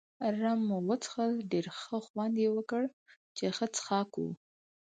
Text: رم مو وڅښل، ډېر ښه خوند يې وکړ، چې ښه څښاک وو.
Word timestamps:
رم 0.39 0.59
مو 0.67 0.77
وڅښل، 0.87 1.31
ډېر 1.51 1.65
ښه 1.79 1.97
خوند 2.07 2.35
يې 2.43 2.49
وکړ، 2.55 2.83
چې 3.37 3.43
ښه 3.55 3.65
څښاک 3.75 4.09
وو. 4.19 4.31